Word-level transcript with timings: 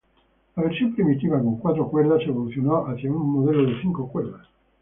La 0.55 0.63
versión 0.63 0.95
primitiva 0.95 1.37
con 1.37 1.59
cuatro 1.59 1.87
cuerdas 1.87 2.23
evolucionó 2.25 2.87
hacia 2.87 3.11
un 3.11 3.33
modelo 3.33 3.69
de 3.69 3.79
cinco 3.83 4.07
cuerdas. 4.07 4.47